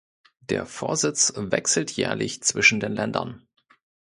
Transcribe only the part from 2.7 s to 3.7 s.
den Ländern.